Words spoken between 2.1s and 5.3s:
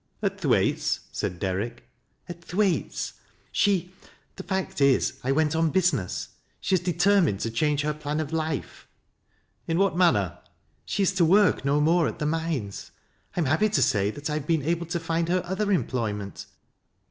At Thwaite's. She— the fact is